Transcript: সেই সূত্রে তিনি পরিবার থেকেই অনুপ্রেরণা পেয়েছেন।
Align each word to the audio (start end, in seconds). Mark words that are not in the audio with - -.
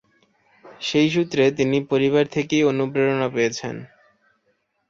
সেই 0.81 1.07
সূত্রে 1.09 1.43
তিনি 1.57 1.77
পরিবার 1.91 2.25
থেকেই 2.27 2.67
অনুপ্রেরণা 2.71 3.27
পেয়েছেন। 3.29 3.75